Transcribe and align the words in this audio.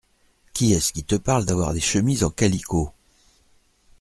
Qui 0.53 0.73
est-ce 0.73 0.93
qui 0.93 1.03
te 1.03 1.13
parle 1.13 1.45
d’avoir 1.45 1.75
des 1.75 1.79
chemises 1.79 2.23
en 2.23 2.31
calicot? 2.31 2.91